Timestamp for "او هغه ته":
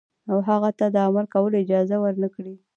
0.29-0.85